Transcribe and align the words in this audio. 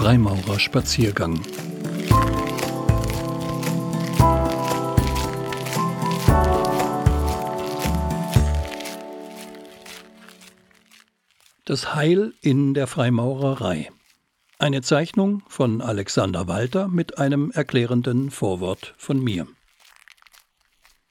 Freimaurerspaziergang. 0.00 1.42
Das 11.66 11.94
Heil 11.94 12.32
in 12.40 12.72
der 12.72 12.86
Freimaurerei. 12.86 13.90
Eine 14.58 14.80
Zeichnung 14.80 15.42
von 15.48 15.82
Alexander 15.82 16.48
Walter 16.48 16.88
mit 16.88 17.18
einem 17.18 17.50
erklärenden 17.50 18.30
Vorwort 18.30 18.94
von 18.96 19.22
mir. 19.22 19.46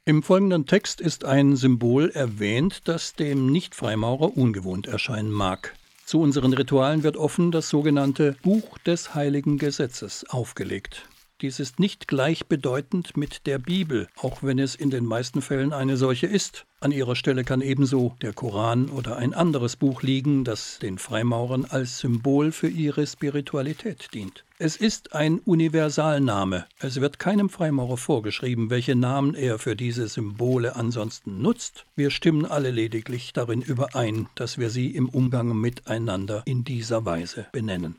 Im 0.03 0.23
folgenden 0.23 0.65
Text 0.65 0.99
ist 0.99 1.25
ein 1.25 1.55
Symbol 1.55 2.09
erwähnt, 2.09 2.87
das 2.87 3.13
dem 3.13 3.51
Nicht-Freimaurer 3.51 4.35
ungewohnt 4.35 4.87
erscheinen 4.87 5.29
mag. 5.29 5.75
Zu 6.09 6.21
unseren 6.21 6.53
Ritualen 6.53 7.03
wird 7.03 7.17
offen 7.17 7.51
das 7.51 7.69
sogenannte 7.69 8.35
Buch 8.41 8.79
des 8.79 9.13
Heiligen 9.13 9.59
Gesetzes 9.59 10.25
aufgelegt. 10.27 11.07
Dies 11.41 11.61
ist 11.61 11.79
nicht 11.79 12.09
gleichbedeutend 12.09 13.15
mit 13.15 13.47
der 13.47 13.59
Bibel, 13.59 14.09
auch 14.17 14.43
wenn 14.43 14.59
es 14.59 14.75
in 14.75 14.89
den 14.89 15.05
meisten 15.05 15.41
Fällen 15.41 15.71
eine 15.71 15.95
solche 15.95 16.27
ist. 16.27 16.65
An 16.81 16.91
ihrer 16.91 17.15
Stelle 17.15 17.45
kann 17.45 17.61
ebenso 17.61 18.15
der 18.21 18.33
Koran 18.33 18.89
oder 18.89 19.15
ein 19.15 19.33
anderes 19.33 19.77
Buch 19.77 20.01
liegen, 20.01 20.43
das 20.43 20.79
den 20.79 20.97
Freimaurern 20.97 21.63
als 21.63 21.99
Symbol 21.99 22.51
für 22.51 22.67
ihre 22.67 23.07
Spiritualität 23.07 24.09
dient. 24.13 24.43
Es 24.57 24.75
ist 24.75 25.13
ein 25.13 25.39
Universalname. 25.39 26.65
Es 26.79 26.99
wird 26.99 27.19
keinem 27.19 27.49
Freimaurer 27.49 27.95
vorgeschrieben, 27.95 28.69
welche 28.69 28.97
Namen 28.97 29.33
er 29.33 29.59
für 29.59 29.77
diese 29.77 30.09
Symbole 30.09 30.75
ansonsten 30.75 31.41
nutzt. 31.41 31.85
Wir 31.95 32.11
stimmen 32.11 32.45
alle 32.45 32.71
lediglich 32.71 33.31
darin 33.31 33.61
überein, 33.61 34.27
dass 34.35 34.57
wir 34.57 34.69
sie 34.69 34.93
im 34.93 35.07
Umgang 35.07 35.57
miteinander 35.57 36.43
in 36.45 36.65
dieser 36.65 37.05
Weise 37.05 37.47
benennen. 37.53 37.95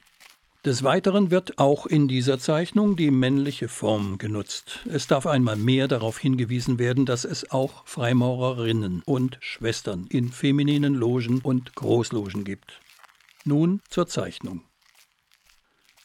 Des 0.63 0.83
Weiteren 0.83 1.31
wird 1.31 1.59
auch 1.59 1.87
in 1.87 2.07
dieser 2.07 2.39
Zeichnung 2.39 2.95
die 2.95 3.11
männliche 3.11 3.67
Form 3.67 4.19
genutzt. 4.19 4.81
Es 4.85 5.07
darf 5.07 5.27
einmal 5.27 5.57
mehr 5.57 5.89
darauf 5.89 6.19
hingewiesen 6.19 6.79
werden, 6.79 7.07
dass 7.07 7.25
es 7.25 7.51
auch 7.51 7.87
Freimaurerinnen 7.87 9.03
und 9.07 9.39
Schwestern 9.41 10.07
in 10.11 10.31
femininen 10.31 10.95
Logen 10.95 11.41
und 11.41 11.75
Großlogen 11.77 12.45
gibt. 12.45 12.79
Nun 13.47 13.81
zur 13.89 14.07
Zeichnung. 14.07 14.61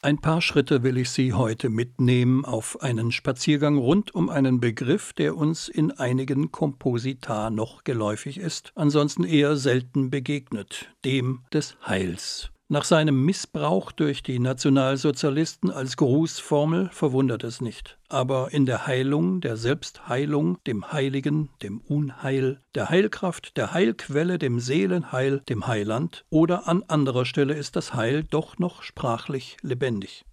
Ein 0.02 0.22
paar 0.22 0.42
Schritte 0.42 0.84
will 0.84 0.98
ich 1.00 1.10
Sie 1.10 1.34
heute 1.34 1.70
mitnehmen 1.70 2.46
auf 2.46 2.82
einen 2.82 3.12
Spaziergang 3.12 3.78
rund 3.78 4.16
um 4.16 4.30
einen 4.30 4.62
Begriff, 4.62 5.12
der 5.12 5.36
uns 5.36 5.68
in 5.68 5.92
einigen 5.92 6.54
Komposita 6.54 7.50
noch 7.50 7.84
geläufig 7.84 8.38
ist, 8.38 8.72
ansonsten 8.76 9.26
eher 9.26 9.58
selten 9.58 10.12
begegnet, 10.12 10.94
dem 11.04 11.42
des 11.52 11.76
Heils. 11.86 12.52
Nach 12.68 12.84
seinem 12.84 13.24
Missbrauch 13.24 13.92
durch 13.92 14.24
die 14.24 14.40
Nationalsozialisten 14.40 15.70
als 15.70 15.98
Grußformel 15.98 16.90
verwundert 16.92 17.44
es 17.44 17.62
nicht. 17.62 18.00
Aber 18.10 18.54
in 18.54 18.66
der 18.66 18.88
Heilung, 18.88 19.40
der 19.40 19.56
Selbstheilung, 19.56 20.58
dem 20.66 20.92
Heiligen, 20.92 21.50
dem 21.62 21.80
Unheil, 21.82 22.60
der 22.74 22.90
Heilkraft, 22.90 23.56
der 23.56 23.72
Heilquelle, 23.74 24.40
dem 24.40 24.60
Seelenheil, 24.60 25.42
dem 25.48 25.68
Heiland 25.68 26.26
oder 26.32 26.68
an 26.68 26.82
anderer 26.88 27.26
Stelle 27.26 27.54
ist 27.54 27.76
das 27.76 27.94
Heil 27.94 28.24
doch 28.24 28.58
noch 28.58 28.82
sprachlich 28.82 29.58
lebendig. 29.62 30.26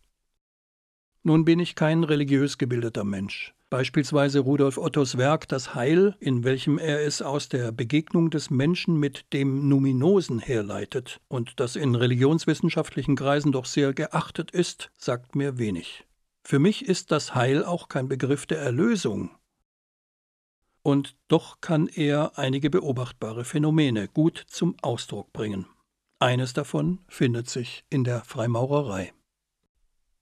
Nun 1.23 1.45
bin 1.45 1.61
ich 1.61 1.75
kein 1.75 2.03
religiös 2.03 2.57
gebildeter 2.57 3.05
Mensch. 3.05 3.53
Beispielsweise 3.73 4.41
Rudolf 4.41 4.77
Ottos 4.77 5.17
Werk 5.17 5.49
Das 5.49 5.75
Heil, 5.75 6.15
in 6.21 6.45
welchem 6.45 6.77
er 6.77 7.07
es 7.07 7.23
aus 7.23 7.49
der 7.49 7.73
Begegnung 7.73 8.29
des 8.29 8.51
Menschen 8.51 8.99
mit 8.99 9.33
dem 9.33 9.67
Numinosen 9.67 10.41
herleitet 10.41 11.23
und 11.29 11.59
das 11.59 11.77
in 11.77 11.95
religionswissenschaftlichen 11.95 13.17
Kreisen 13.17 13.51
doch 13.51 13.65
sehr 13.65 13.95
geachtet 13.95 14.51
ist, 14.51 14.91
sagt 14.99 15.37
mir 15.37 15.57
wenig. 15.57 16.05
Für 16.45 16.59
mich 16.59 16.85
ist 16.85 17.13
das 17.13 17.35
Heil 17.35 17.65
auch 17.65 17.89
kein 17.89 18.09
Begriff 18.09 18.45
der 18.45 18.59
Erlösung. 18.59 19.31
Und 20.83 21.17
doch 21.29 21.63
kann 21.63 21.89
er 21.89 22.37
einige 22.37 22.69
beobachtbare 22.69 23.47
Phänomene 23.47 24.07
gut 24.07 24.45
zum 24.49 24.77
Ausdruck 24.83 25.33
bringen. 25.33 25.65
Eines 26.19 26.53
davon 26.53 26.99
findet 27.09 27.49
sich 27.49 27.87
in 27.89 28.05
der 28.05 28.23
Freimaurerei. 28.25 29.15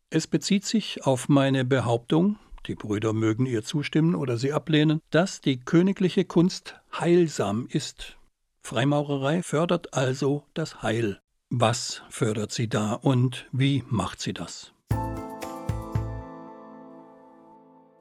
Es 0.08 0.28
bezieht 0.28 0.64
sich 0.64 1.04
auf 1.04 1.28
meine 1.28 1.64
Behauptung, 1.64 2.38
die 2.66 2.75
Brüder 2.75 3.12
mögen 3.12 3.47
ihr 3.47 3.65
zustimmen 3.65 4.15
oder 4.15 4.37
sie 4.37 4.53
ablehnen, 4.53 5.00
dass 5.10 5.41
die 5.41 5.59
königliche 5.59 6.25
Kunst 6.25 6.76
heilsam 6.98 7.66
ist. 7.71 8.16
Freimaurerei 8.62 9.43
fördert 9.43 9.94
also 9.94 10.44
das 10.54 10.82
Heil. 10.82 11.20
Was 11.49 12.03
fördert 12.10 12.53
sie 12.53 12.69
da 12.69 12.93
und 12.94 13.47
wie 13.50 13.82
macht 13.88 14.20
sie 14.20 14.32
das? 14.32 14.72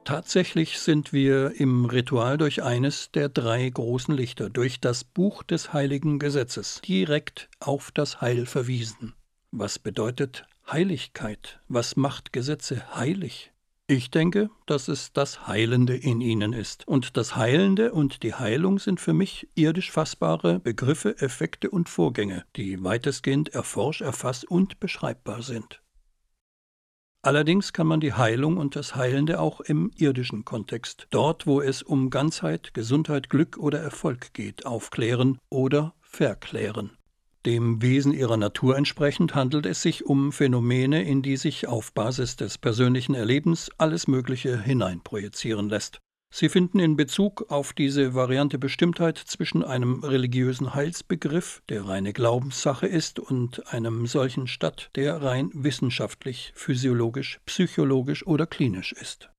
Tatsächlich 0.04 0.80
sind 0.80 1.12
wir 1.12 1.60
im 1.60 1.84
Ritual 1.84 2.36
durch 2.36 2.62
eines 2.62 3.12
der 3.12 3.28
drei 3.28 3.68
großen 3.68 4.14
Lichter, 4.14 4.50
durch 4.50 4.80
das 4.80 5.04
Buch 5.04 5.42
des 5.42 5.72
heiligen 5.72 6.18
Gesetzes, 6.18 6.80
direkt 6.80 7.48
auf 7.60 7.92
das 7.92 8.20
Heil 8.20 8.46
verwiesen. 8.46 9.14
Was 9.52 9.78
bedeutet 9.78 10.46
Heiligkeit? 10.70 11.60
Was 11.68 11.96
macht 11.96 12.32
Gesetze 12.32 12.94
heilig? 12.94 13.52
Ich 13.90 14.12
denke, 14.12 14.50
dass 14.66 14.86
es 14.86 15.12
das 15.12 15.48
Heilende 15.48 15.96
in 15.96 16.20
ihnen 16.20 16.52
ist. 16.52 16.86
Und 16.86 17.16
das 17.16 17.34
Heilende 17.34 17.92
und 17.92 18.22
die 18.22 18.34
Heilung 18.34 18.78
sind 18.78 19.00
für 19.00 19.12
mich 19.12 19.48
irdisch 19.56 19.90
fassbare 19.90 20.60
Begriffe, 20.60 21.20
Effekte 21.20 21.70
und 21.70 21.88
Vorgänge, 21.88 22.44
die 22.54 22.84
weitestgehend 22.84 23.48
erforscht, 23.48 24.00
erfasst 24.00 24.44
und 24.48 24.78
beschreibbar 24.78 25.42
sind. 25.42 25.82
Allerdings 27.22 27.72
kann 27.72 27.88
man 27.88 27.98
die 27.98 28.12
Heilung 28.12 28.58
und 28.58 28.76
das 28.76 28.94
Heilende 28.94 29.40
auch 29.40 29.60
im 29.60 29.90
irdischen 29.96 30.44
Kontext, 30.44 31.08
dort 31.10 31.48
wo 31.48 31.60
es 31.60 31.82
um 31.82 32.10
Ganzheit, 32.10 32.72
Gesundheit, 32.74 33.28
Glück 33.28 33.58
oder 33.58 33.80
Erfolg 33.80 34.32
geht, 34.34 34.66
aufklären 34.66 35.36
oder 35.48 35.96
verklären. 36.00 36.96
Dem 37.46 37.80
Wesen 37.80 38.12
ihrer 38.12 38.36
Natur 38.36 38.76
entsprechend 38.76 39.34
handelt 39.34 39.64
es 39.64 39.80
sich 39.80 40.04
um 40.04 40.30
Phänomene, 40.30 41.02
in 41.02 41.22
die 41.22 41.38
sich 41.38 41.66
auf 41.66 41.94
Basis 41.94 42.36
des 42.36 42.58
persönlichen 42.58 43.14
Erlebens 43.14 43.70
alles 43.78 44.06
Mögliche 44.06 44.60
hineinprojizieren 44.60 45.70
lässt. 45.70 46.00
Sie 46.32 46.48
finden 46.48 46.78
in 46.78 46.96
Bezug 46.96 47.50
auf 47.50 47.72
diese 47.72 48.14
Variante 48.14 48.58
Bestimmtheit 48.58 49.18
zwischen 49.18 49.64
einem 49.64 50.04
religiösen 50.04 50.74
Heilsbegriff, 50.74 51.62
der 51.68 51.88
reine 51.88 52.12
Glaubenssache 52.12 52.86
ist, 52.86 53.18
und 53.18 53.72
einem 53.72 54.06
solchen 54.06 54.46
statt, 54.46 54.90
der 54.94 55.22
rein 55.22 55.50
wissenschaftlich, 55.54 56.52
physiologisch, 56.54 57.40
psychologisch 57.46 58.24
oder 58.26 58.46
klinisch 58.46 58.92
ist. 58.92 59.30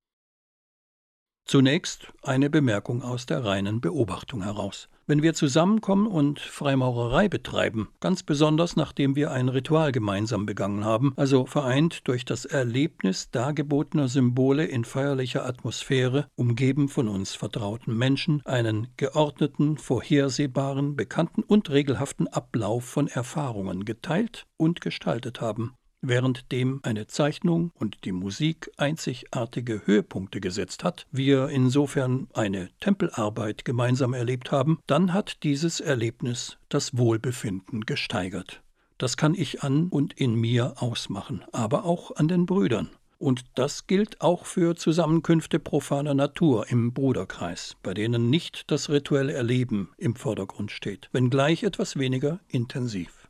Zunächst 1.45 2.11
eine 2.23 2.49
Bemerkung 2.49 3.03
aus 3.03 3.25
der 3.25 3.45
reinen 3.45 3.79
Beobachtung 3.79 4.43
heraus. 4.43 4.89
Wenn 5.07 5.23
wir 5.23 5.33
zusammenkommen 5.33 6.05
und 6.05 6.39
Freimaurerei 6.39 7.27
betreiben, 7.27 7.89
ganz 7.99 8.21
besonders 8.21 8.75
nachdem 8.75 9.15
wir 9.15 9.31
ein 9.31 9.49
Ritual 9.49 9.91
gemeinsam 9.91 10.45
begangen 10.45 10.85
haben, 10.85 11.13
also 11.17 11.45
vereint 11.47 12.07
durch 12.07 12.23
das 12.23 12.45
Erlebnis 12.45 13.31
dargebotener 13.31 14.07
Symbole 14.07 14.65
in 14.65 14.85
feierlicher 14.85 15.45
Atmosphäre, 15.45 16.27
umgeben 16.35 16.87
von 16.87 17.07
uns 17.07 17.33
vertrauten 17.33 17.97
Menschen, 17.97 18.41
einen 18.45 18.87
geordneten, 18.95 19.77
vorhersehbaren, 19.77 20.95
bekannten 20.95 21.41
und 21.41 21.71
regelhaften 21.71 22.27
Ablauf 22.27 22.85
von 22.85 23.07
Erfahrungen 23.07 23.85
geteilt 23.85 24.45
und 24.57 24.81
gestaltet 24.81 25.41
haben, 25.41 25.73
Während 26.03 26.51
dem 26.51 26.79
eine 26.81 27.05
Zeichnung 27.05 27.71
und 27.75 28.05
die 28.05 28.11
Musik 28.11 28.71
einzigartige 28.77 29.83
Höhepunkte 29.85 30.41
gesetzt 30.41 30.83
hat, 30.83 31.05
wir 31.11 31.49
insofern 31.49 32.27
eine 32.33 32.69
Tempelarbeit 32.79 33.65
gemeinsam 33.65 34.15
erlebt 34.15 34.51
haben, 34.51 34.79
dann 34.87 35.13
hat 35.13 35.43
dieses 35.43 35.79
Erlebnis 35.79 36.57
das 36.69 36.97
Wohlbefinden 36.97 37.85
gesteigert. 37.85 38.63
Das 38.97 39.15
kann 39.15 39.35
ich 39.35 39.61
an 39.61 39.89
und 39.89 40.13
in 40.13 40.33
mir 40.33 40.81
ausmachen, 40.81 41.43
aber 41.51 41.85
auch 41.85 42.15
an 42.15 42.27
den 42.27 42.47
Brüdern. 42.47 42.89
Und 43.19 43.43
das 43.53 43.85
gilt 43.85 44.21
auch 44.21 44.47
für 44.47 44.75
Zusammenkünfte 44.75 45.59
profaner 45.59 46.15
Natur 46.15 46.71
im 46.71 46.93
Bruderkreis, 46.93 47.75
bei 47.83 47.93
denen 47.93 48.31
nicht 48.31 48.71
das 48.71 48.89
rituelle 48.89 49.33
Erleben 49.33 49.89
im 49.97 50.15
Vordergrund 50.15 50.71
steht, 50.71 51.09
wenngleich 51.11 51.61
etwas 51.61 51.99
weniger 51.99 52.39
intensiv. 52.47 53.20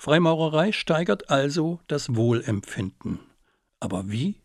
Freimaurerei 0.00 0.70
steigert 0.70 1.28
also 1.28 1.80
das 1.88 2.14
Wohlempfinden. 2.14 3.18
Aber 3.80 4.08
wie? 4.08 4.36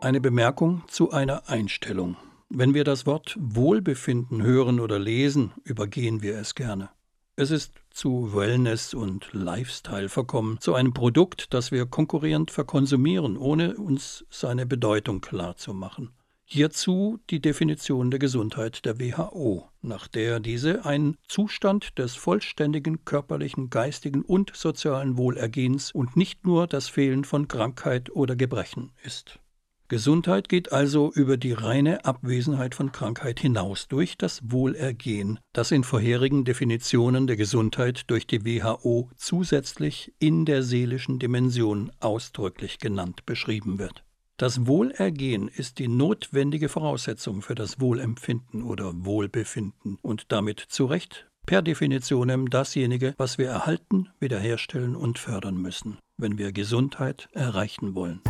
Eine 0.00 0.20
Bemerkung 0.20 0.84
zu 0.86 1.10
einer 1.10 1.48
Einstellung. 1.48 2.16
Wenn 2.48 2.72
wir 2.72 2.84
das 2.84 3.06
Wort 3.06 3.36
Wohlbefinden 3.40 4.44
hören 4.44 4.78
oder 4.78 5.00
lesen, 5.00 5.50
übergehen 5.64 6.22
wir 6.22 6.38
es 6.38 6.54
gerne. 6.54 6.90
Es 7.34 7.50
ist 7.50 7.72
zu 7.90 8.34
Wellness 8.36 8.94
und 8.94 9.32
Lifestyle 9.32 10.08
verkommen, 10.08 10.60
zu 10.60 10.74
einem 10.74 10.94
Produkt, 10.94 11.52
das 11.52 11.72
wir 11.72 11.86
konkurrierend 11.86 12.52
verkonsumieren, 12.52 13.36
ohne 13.36 13.78
uns 13.78 14.24
seine 14.30 14.64
Bedeutung 14.64 15.20
klar 15.20 15.56
zu 15.56 15.74
machen. 15.74 16.12
Hierzu 16.52 17.20
die 17.30 17.40
Definition 17.40 18.10
der 18.10 18.18
Gesundheit 18.18 18.84
der 18.84 18.98
WHO, 18.98 19.68
nach 19.82 20.08
der 20.08 20.40
diese 20.40 20.84
ein 20.84 21.16
Zustand 21.28 21.96
des 21.96 22.16
vollständigen 22.16 23.04
körperlichen, 23.04 23.70
geistigen 23.70 24.22
und 24.22 24.50
sozialen 24.56 25.16
Wohlergehens 25.16 25.92
und 25.92 26.16
nicht 26.16 26.44
nur 26.44 26.66
das 26.66 26.88
Fehlen 26.88 27.22
von 27.22 27.46
Krankheit 27.46 28.10
oder 28.10 28.34
Gebrechen 28.34 28.90
ist. 29.04 29.38
Gesundheit 29.86 30.48
geht 30.48 30.72
also 30.72 31.12
über 31.12 31.36
die 31.36 31.52
reine 31.52 32.04
Abwesenheit 32.04 32.74
von 32.74 32.90
Krankheit 32.90 33.38
hinaus 33.38 33.86
durch 33.86 34.18
das 34.18 34.40
Wohlergehen, 34.42 35.38
das 35.52 35.70
in 35.70 35.84
vorherigen 35.84 36.44
Definitionen 36.44 37.28
der 37.28 37.36
Gesundheit 37.36 38.10
durch 38.10 38.26
die 38.26 38.44
WHO 38.44 39.08
zusätzlich 39.14 40.12
in 40.18 40.46
der 40.46 40.64
seelischen 40.64 41.20
Dimension 41.20 41.92
ausdrücklich 42.00 42.80
genannt 42.80 43.24
beschrieben 43.24 43.78
wird. 43.78 44.02
Das 44.40 44.66
Wohlergehen 44.66 45.48
ist 45.48 45.78
die 45.78 45.88
notwendige 45.88 46.70
Voraussetzung 46.70 47.42
für 47.42 47.54
das 47.54 47.78
Wohlempfinden 47.78 48.62
oder 48.62 48.90
Wohlbefinden 49.04 49.98
und 50.00 50.32
damit 50.32 50.60
zu 50.60 50.86
Recht 50.86 51.28
per 51.44 51.60
Definition 51.60 52.46
dasjenige, 52.46 53.12
was 53.18 53.36
wir 53.36 53.48
erhalten, 53.48 54.08
wiederherstellen 54.18 54.96
und 54.96 55.18
fördern 55.18 55.58
müssen, 55.58 55.98
wenn 56.16 56.38
wir 56.38 56.52
Gesundheit 56.52 57.28
erreichen 57.32 57.94
wollen. 57.94 58.22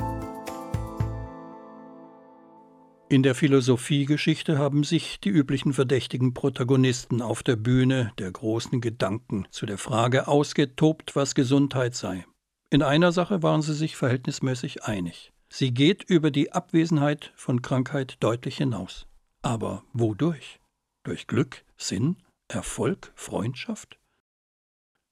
In 3.09 3.23
der 3.23 3.37
Philosophiegeschichte 3.37 4.59
haben 4.59 4.83
sich 4.83 5.21
die 5.21 5.29
üblichen 5.29 5.73
verdächtigen 5.73 6.35
Protagonisten 6.35 7.23
auf 7.23 7.45
der 7.45 7.55
Bühne 7.55 8.11
der 8.19 8.33
großen 8.33 8.81
Gedanken 8.81 9.47
zu 9.53 9.65
der 9.65 9.79
Frage 9.79 10.27
ausgetobt, 10.27 11.15
was 11.15 11.37
Gesundheit 11.37 11.95
sei. 11.95 12.27
In 12.69 12.83
einer 12.83 13.13
Sache 13.13 13.45
waren 13.45 13.63
sie 13.63 13.75
sich 13.75 13.95
verhältnismäßig 13.95 14.83
einig. 14.83 15.33
Sie 15.53 15.75
geht 15.75 16.05
über 16.05 16.31
die 16.31 16.53
Abwesenheit 16.53 17.33
von 17.35 17.61
Krankheit 17.61 18.17
deutlich 18.21 18.57
hinaus. 18.57 19.07
Aber 19.43 19.85
wodurch? 19.93 20.61
Durch 21.05 21.27
Glück, 21.27 21.65
Sinn, 21.77 22.17
Erfolg, 22.49 23.13
Freundschaft? 23.15 23.99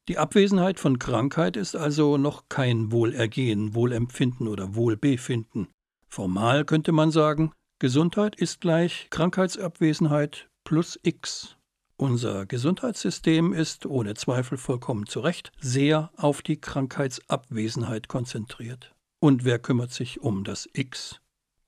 Die 0.08 0.16
Abwesenheit 0.16 0.80
von 0.80 0.98
Krankheit 0.98 1.56
ist 1.56 1.76
also 1.76 2.16
noch 2.16 2.48
kein 2.48 2.92
Wohlergehen, 2.92 3.74
Wohlempfinden 3.74 4.48
oder 4.48 4.74
Wohlbefinden. 4.74 5.68
Formal 6.08 6.64
könnte 6.64 6.92
man 6.92 7.10
sagen, 7.10 7.52
Gesundheit 7.78 8.34
ist 8.36 8.60
gleich 8.60 9.08
Krankheitsabwesenheit 9.10 10.48
plus 10.64 10.98
X. 11.02 11.56
Unser 11.96 12.46
Gesundheitssystem 12.46 13.52
ist 13.52 13.84
ohne 13.86 14.14
Zweifel 14.14 14.56
vollkommen 14.56 15.06
zu 15.06 15.20
Recht 15.20 15.52
sehr 15.60 16.10
auf 16.16 16.42
die 16.42 16.60
Krankheitsabwesenheit 16.60 18.08
konzentriert. 18.08 18.94
Und 19.20 19.44
wer 19.44 19.58
kümmert 19.58 19.92
sich 19.92 20.20
um 20.20 20.44
das 20.44 20.68
X? 20.72 21.20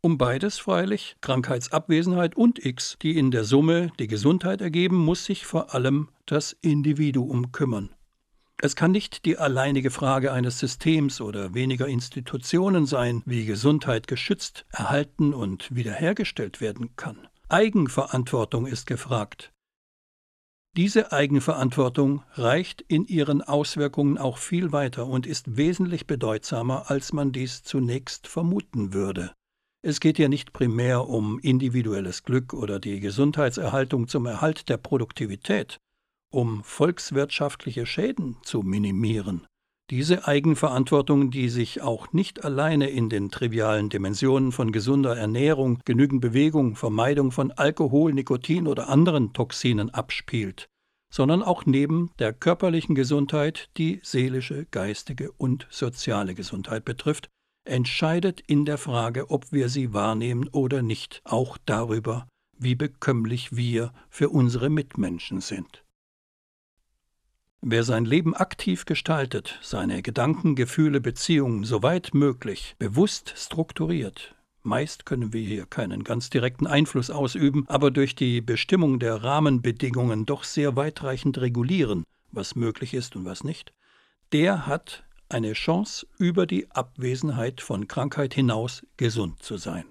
Um 0.02 0.16
beides 0.16 0.58
freilich, 0.58 1.16
Krankheitsabwesenheit 1.20 2.36
und 2.36 2.64
X, 2.64 2.96
die 3.02 3.18
in 3.18 3.30
der 3.30 3.44
Summe 3.44 3.92
die 3.98 4.06
Gesundheit 4.06 4.60
ergeben, 4.60 4.96
muss 4.96 5.24
sich 5.24 5.44
vor 5.44 5.74
allem 5.74 6.08
das 6.26 6.52
Individuum 6.62 7.52
kümmern. 7.52 7.90
Es 8.62 8.76
kann 8.76 8.92
nicht 8.92 9.24
die 9.24 9.36
alleinige 9.36 9.90
Frage 9.90 10.32
eines 10.32 10.58
Systems 10.58 11.20
oder 11.20 11.54
weniger 11.54 11.86
Institutionen 11.88 12.86
sein, 12.86 13.22
wie 13.26 13.46
Gesundheit 13.46 14.06
geschützt, 14.06 14.64
erhalten 14.70 15.34
und 15.34 15.74
wiederhergestellt 15.74 16.60
werden 16.60 16.94
kann. 16.96 17.26
Eigenverantwortung 17.48 18.66
ist 18.66 18.86
gefragt. 18.86 19.52
Diese 20.76 21.10
Eigenverantwortung 21.10 22.22
reicht 22.34 22.80
in 22.82 23.04
ihren 23.06 23.42
Auswirkungen 23.42 24.18
auch 24.18 24.38
viel 24.38 24.70
weiter 24.70 25.06
und 25.06 25.26
ist 25.26 25.56
wesentlich 25.56 26.06
bedeutsamer, 26.06 26.90
als 26.90 27.12
man 27.12 27.32
dies 27.32 27.64
zunächst 27.64 28.28
vermuten 28.28 28.92
würde. 28.92 29.32
Es 29.82 29.98
geht 29.98 30.18
ja 30.18 30.28
nicht 30.28 30.52
primär 30.52 31.08
um 31.08 31.40
individuelles 31.40 32.22
Glück 32.22 32.54
oder 32.54 32.78
die 32.78 33.00
Gesundheitserhaltung 33.00 34.06
zum 34.06 34.26
Erhalt 34.26 34.68
der 34.68 34.76
Produktivität, 34.76 35.78
um 36.30 36.62
volkswirtschaftliche 36.62 37.84
Schäden 37.84 38.36
zu 38.42 38.62
minimieren. 38.62 39.46
Diese 39.90 40.28
Eigenverantwortung, 40.28 41.32
die 41.32 41.48
sich 41.48 41.82
auch 41.82 42.12
nicht 42.12 42.44
alleine 42.44 42.88
in 42.88 43.08
den 43.08 43.32
trivialen 43.32 43.88
Dimensionen 43.88 44.52
von 44.52 44.70
gesunder 44.70 45.16
Ernährung, 45.16 45.80
genügend 45.84 46.20
Bewegung, 46.20 46.76
Vermeidung 46.76 47.32
von 47.32 47.50
Alkohol, 47.50 48.14
Nikotin 48.14 48.68
oder 48.68 48.88
anderen 48.88 49.32
Toxinen 49.32 49.90
abspielt, 49.90 50.68
sondern 51.12 51.42
auch 51.42 51.66
neben 51.66 52.12
der 52.20 52.32
körperlichen 52.32 52.94
Gesundheit 52.94 53.68
die 53.78 53.98
seelische, 54.04 54.64
geistige 54.70 55.32
und 55.32 55.66
soziale 55.70 56.36
Gesundheit 56.36 56.84
betrifft, 56.84 57.28
entscheidet 57.64 58.40
in 58.46 58.64
der 58.64 58.78
Frage, 58.78 59.28
ob 59.30 59.50
wir 59.50 59.68
sie 59.68 59.92
wahrnehmen 59.92 60.48
oder 60.52 60.82
nicht, 60.82 61.20
auch 61.24 61.58
darüber, 61.66 62.28
wie 62.56 62.76
bekömmlich 62.76 63.56
wir 63.56 63.92
für 64.08 64.28
unsere 64.28 64.70
Mitmenschen 64.70 65.40
sind. 65.40 65.82
Wer 67.62 67.84
sein 67.84 68.06
Leben 68.06 68.34
aktiv 68.34 68.86
gestaltet, 68.86 69.58
seine 69.60 70.00
Gedanken, 70.00 70.54
Gefühle, 70.54 70.98
Beziehungen 70.98 71.64
soweit 71.64 72.14
möglich 72.14 72.74
bewusst 72.78 73.34
strukturiert, 73.36 74.34
meist 74.62 75.04
können 75.04 75.34
wir 75.34 75.42
hier 75.42 75.66
keinen 75.66 76.02
ganz 76.02 76.30
direkten 76.30 76.66
Einfluss 76.66 77.10
ausüben, 77.10 77.66
aber 77.68 77.90
durch 77.90 78.14
die 78.14 78.40
Bestimmung 78.40 78.98
der 78.98 79.22
Rahmenbedingungen 79.22 80.24
doch 80.24 80.44
sehr 80.44 80.74
weitreichend 80.74 81.36
regulieren, 81.38 82.04
was 82.32 82.54
möglich 82.54 82.94
ist 82.94 83.14
und 83.14 83.26
was 83.26 83.44
nicht, 83.44 83.74
der 84.32 84.66
hat 84.66 85.04
eine 85.28 85.52
Chance, 85.52 86.06
über 86.16 86.46
die 86.46 86.70
Abwesenheit 86.70 87.60
von 87.60 87.88
Krankheit 87.88 88.32
hinaus 88.32 88.86
gesund 88.96 89.42
zu 89.42 89.58
sein. 89.58 89.84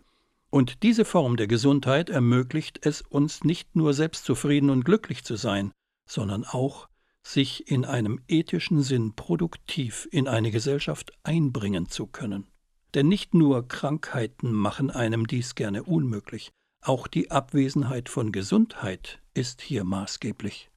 Und 0.50 0.82
diese 0.82 1.06
Form 1.06 1.38
der 1.38 1.46
Gesundheit 1.46 2.10
ermöglicht 2.10 2.84
es 2.84 3.04
uns 3.04 3.44
nicht 3.44 3.76
nur 3.76 3.94
selbstzufrieden 3.94 4.72
und 4.72 4.86
glücklich 4.86 5.24
zu 5.24 5.36
sein, 5.36 5.72
sondern 6.08 6.44
auch 6.46 6.90
sich 7.30 7.70
in 7.70 7.86
einem 7.86 8.20
ethischen 8.28 8.82
Sinn 8.82 9.14
produktiv 9.16 10.08
in 10.12 10.28
eine 10.28 10.52
Gesellschaft 10.52 11.12
einbringen 11.24 11.88
zu 11.88 12.08
können. 12.08 12.48
Denn 12.96 13.08
nicht 13.08 13.34
nur 13.34 13.68
Krankheiten 13.68 14.52
machen 14.52 14.90
einem 14.90 15.28
dies 15.28 15.54
gerne 15.54 15.84
unmöglich, 15.84 16.52
auch 16.82 17.08
die 17.08 17.30
Abwesenheit 17.30 18.10
von 18.10 18.32
Gesundheit 18.32 19.20
ist 19.34 19.62
hier 19.62 19.84
maßgeblich. 19.84 20.72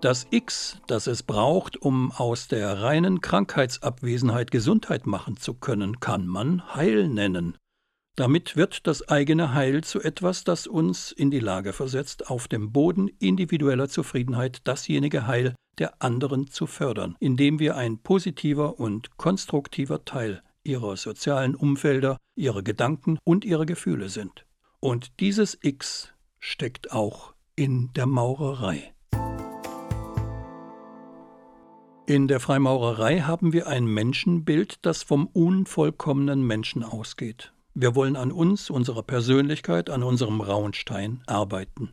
Das 0.00 0.26
X, 0.30 0.80
das 0.88 1.06
es 1.06 1.22
braucht, 1.22 1.76
um 1.76 2.10
aus 2.10 2.48
der 2.48 2.82
reinen 2.82 3.20
Krankheitsabwesenheit 3.20 4.50
Gesundheit 4.50 5.06
machen 5.06 5.36
zu 5.36 5.54
können, 5.54 6.00
kann 6.00 6.26
man 6.26 6.74
Heil 6.74 7.08
nennen. 7.08 7.56
Damit 8.14 8.56
wird 8.56 8.86
das 8.86 9.08
eigene 9.08 9.54
Heil 9.54 9.82
zu 9.84 10.00
etwas, 10.02 10.44
das 10.44 10.66
uns 10.66 11.12
in 11.12 11.30
die 11.30 11.40
Lage 11.40 11.72
versetzt, 11.72 12.28
auf 12.28 12.46
dem 12.46 12.70
Boden 12.70 13.08
individueller 13.18 13.88
Zufriedenheit 13.88 14.60
dasjenige 14.64 15.26
Heil 15.26 15.54
der 15.78 16.02
anderen 16.02 16.50
zu 16.50 16.66
fördern, 16.66 17.16
indem 17.20 17.58
wir 17.58 17.76
ein 17.76 17.98
positiver 17.98 18.78
und 18.78 19.16
konstruktiver 19.16 20.04
Teil 20.04 20.42
ihrer 20.62 20.96
sozialen 20.98 21.54
Umfelder, 21.54 22.18
ihrer 22.36 22.62
Gedanken 22.62 23.18
und 23.24 23.46
ihrer 23.46 23.64
Gefühle 23.64 24.10
sind. 24.10 24.44
Und 24.78 25.20
dieses 25.20 25.58
X 25.62 26.12
steckt 26.38 26.92
auch 26.92 27.32
in 27.56 27.92
der 27.94 28.06
Maurerei. 28.06 28.92
In 32.04 32.28
der 32.28 32.40
Freimaurerei 32.40 33.20
haben 33.20 33.52
wir 33.54 33.68
ein 33.68 33.86
Menschenbild, 33.86 34.84
das 34.84 35.02
vom 35.02 35.28
unvollkommenen 35.28 36.46
Menschen 36.46 36.82
ausgeht. 36.82 37.51
Wir 37.74 37.94
wollen 37.94 38.16
an 38.16 38.32
uns, 38.32 38.68
unserer 38.68 39.02
Persönlichkeit, 39.02 39.88
an 39.88 40.02
unserem 40.02 40.40
Rauenstein 40.40 41.22
arbeiten. 41.26 41.92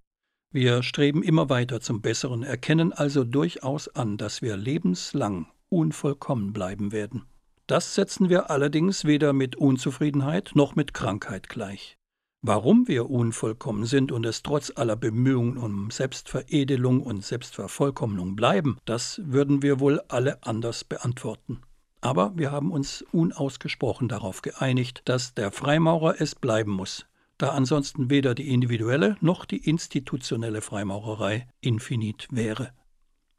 Wir 0.51 0.83
streben 0.83 1.23
immer 1.23 1.49
weiter 1.49 1.79
zum 1.79 2.01
Besseren, 2.01 2.43
erkennen 2.43 2.91
also 2.91 3.23
durchaus 3.23 3.87
an, 3.87 4.17
dass 4.17 4.41
wir 4.41 4.57
lebenslang 4.57 5.47
unvollkommen 5.69 6.53
bleiben 6.53 6.91
werden. 6.91 7.25
Das 7.67 7.93
setzen 7.93 8.29
wir 8.29 8.49
allerdings 8.49 9.05
weder 9.05 9.31
mit 9.31 9.55
Unzufriedenheit 9.55 10.51
noch 10.55 10.75
mit 10.75 10.93
Krankheit 10.93 11.49
gleich. 11.49 11.97
Warum 12.41 12.87
wir 12.87 13.09
unvollkommen 13.09 13.85
sind 13.85 14.11
und 14.11 14.25
es 14.25 14.43
trotz 14.43 14.71
aller 14.75 14.95
Bemühungen 14.95 15.57
um 15.57 15.91
Selbstveredelung 15.91 17.03
und 17.03 17.23
Selbstvervollkommnung 17.23 18.35
bleiben, 18.35 18.77
das 18.85 19.21
würden 19.23 19.61
wir 19.61 19.79
wohl 19.79 20.01
alle 20.07 20.41
anders 20.43 20.83
beantworten. 20.83 21.61
Aber 22.01 22.37
wir 22.37 22.51
haben 22.51 22.71
uns 22.71 23.03
unausgesprochen 23.11 24.07
darauf 24.07 24.41
geeinigt, 24.41 25.01
dass 25.05 25.33
der 25.33 25.51
Freimaurer 25.51 26.21
es 26.21 26.35
bleiben 26.35 26.71
muss, 26.71 27.05
da 27.37 27.49
ansonsten 27.49 28.09
weder 28.09 28.35
die 28.35 28.49
individuelle 28.49 29.17
noch 29.21 29.45
die 29.45 29.57
institutionelle 29.57 30.61
Freimaurerei 30.61 31.47
infinit 31.61 32.27
wäre. 32.31 32.73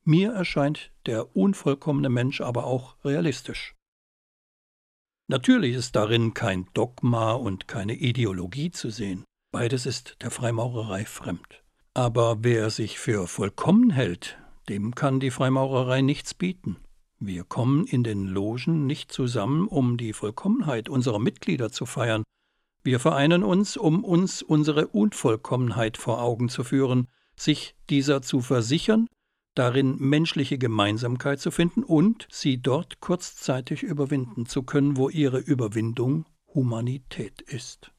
Mir 0.05 0.33
erscheint 0.33 0.93
der 1.07 1.37
unvollkommene 1.37 2.09
Mensch 2.09 2.40
aber 2.40 2.64
auch 2.64 2.97
realistisch. 3.05 3.75
Natürlich 5.29 5.76
ist 5.76 5.95
darin 5.95 6.35
kein 6.35 6.67
Dogma 6.75 7.33
und 7.33 7.69
keine 7.69 7.95
Ideologie 7.95 8.73
zu 8.73 8.90
sehen. 8.90 9.25
Beides 9.52 9.87
ist 9.87 10.17
der 10.23 10.31
Freimaurerei 10.31 11.05
fremd. 11.05 11.62
Aber 11.95 12.43
wer 12.43 12.71
sich 12.71 12.99
für 12.99 13.26
vollkommen 13.26 13.90
hält, 13.90 14.38
dem 14.69 14.95
kann 14.95 15.21
die 15.21 15.31
Freimaurerei 15.31 16.02
nichts 16.02 16.35
bieten. 16.35 16.76
Wir 17.23 17.45
kommen 17.45 17.85
in 17.85 18.03
den 18.03 18.25
Logen 18.25 18.87
nicht 18.87 19.12
zusammen, 19.12 19.69
um 19.69 19.99
die 19.99 20.15
Vollkommenheit 20.15 20.89
unserer 20.89 21.19
Mitglieder 21.19 21.71
zu 21.71 21.85
feiern, 21.85 22.25
Wir 22.83 22.99
vereinen 22.99 23.45
uns, 23.45 23.77
um 23.77 24.05
uns 24.05 24.41
unsere 24.41 24.87
Unvollkommenheit 24.87 25.99
vor 25.99 26.23
Augen 26.23 26.49
zu 26.49 26.65
führen, 26.65 27.09
sich 27.37 27.75
dieser 27.91 28.23
zu 28.23 28.41
versichern, 28.41 29.07
darin 29.55 29.97
menschliche 29.99 30.57
Gemeinsamkeit 30.57 31.41
zu 31.41 31.50
finden 31.50 31.85
und 31.85 32.27
sie 32.31 32.57
dort 32.57 33.00
kurzzeitig 33.00 33.83
überwinden 33.83 34.47
zu 34.47 34.62
können, 34.62 34.97
wo 34.97 35.11
ihre 35.11 35.41
Überwindung 35.41 36.25
Humanität 36.55 37.43
ist. 37.43 37.93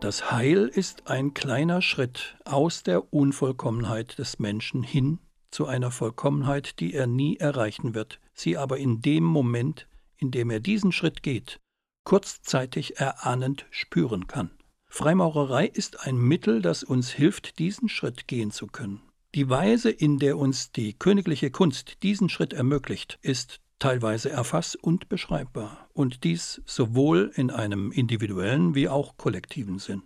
Das 0.00 0.32
Heil 0.32 0.66
ist 0.66 1.06
ein 1.06 1.32
kleiner 1.32 1.80
Schritt 1.80 2.36
aus 2.44 2.82
der 2.82 3.12
Unvollkommenheit 3.14 4.18
des 4.18 4.40
Menschen 4.40 4.82
hin 4.82 5.20
zu 5.52 5.66
einer 5.66 5.92
Vollkommenheit, 5.92 6.80
die 6.80 6.94
er 6.94 7.06
nie 7.06 7.36
erreichen 7.36 7.94
wird, 7.94 8.18
sie 8.34 8.56
aber 8.56 8.78
in 8.78 9.00
dem 9.00 9.22
Moment, 9.22 9.86
in 10.16 10.30
dem 10.32 10.50
er 10.50 10.60
diesen 10.60 10.90
Schritt 10.90 11.22
geht, 11.22 11.60
kurzzeitig 12.04 12.98
erahnend 12.98 13.66
spüren 13.70 14.26
kann. 14.26 14.50
Freimaurerei 14.88 15.66
ist 15.66 16.06
ein 16.06 16.16
Mittel, 16.16 16.60
das 16.60 16.82
uns 16.82 17.10
hilft, 17.10 17.58
diesen 17.58 17.88
Schritt 17.88 18.26
gehen 18.28 18.50
zu 18.50 18.66
können. 18.66 19.00
Die 19.34 19.48
Weise, 19.48 19.90
in 19.90 20.18
der 20.18 20.36
uns 20.36 20.72
die 20.72 20.92
königliche 20.92 21.50
Kunst 21.50 22.02
diesen 22.02 22.28
Schritt 22.28 22.52
ermöglicht, 22.52 23.18
ist 23.22 23.60
teilweise 23.78 24.30
erfass- 24.30 24.76
und 24.76 25.08
beschreibbar, 25.08 25.88
und 25.94 26.24
dies 26.24 26.62
sowohl 26.66 27.32
in 27.34 27.50
einem 27.50 27.90
individuellen 27.90 28.74
wie 28.74 28.88
auch 28.88 29.16
kollektiven 29.16 29.78
Sinn. 29.78 30.02